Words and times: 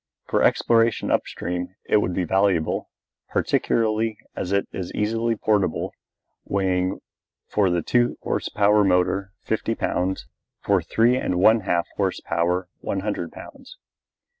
For 0.25 0.41
exploration 0.41 1.11
up 1.11 1.27
stream 1.27 1.75
it 1.87 1.97
would 1.97 2.15
be 2.15 2.23
valuable, 2.23 2.89
particularly 3.29 4.17
as 4.35 4.51
it 4.51 4.67
is 4.71 4.91
easily 4.95 5.35
portable, 5.35 5.93
weighing 6.43 7.01
for 7.47 7.69
the 7.69 7.83
two 7.83 8.17
horse 8.23 8.49
power 8.49 8.83
motor 8.83 9.31
fifty 9.43 9.75
pounds, 9.75 10.25
for 10.63 10.81
three 10.81 11.17
and 11.17 11.35
one 11.35 11.59
half 11.59 11.85
horse 11.97 12.19
power 12.19 12.67
one 12.79 13.01
hundred 13.01 13.31
pounds. 13.31 13.77